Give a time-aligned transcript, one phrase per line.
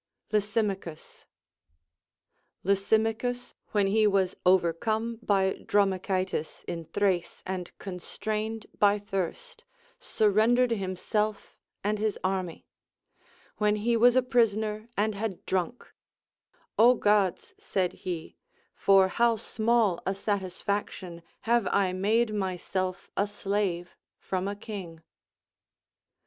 [0.31, 1.27] Lysimachus.
[2.63, 9.63] Lysimachus, when he was overcome by Dromichaetas in Thrace and constrained by thirst,
[9.99, 12.63] sur rendered himself and his army,•
[13.57, 15.93] When he was a prisoner, and had drunk;
[16.79, 18.37] Ο Gods, said he,
[18.73, 25.03] for how small a satisfac tion have I made myself a slave from a king